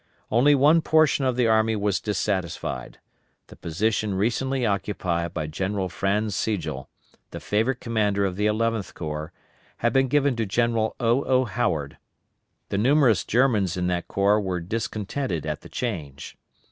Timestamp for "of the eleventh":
8.25-8.95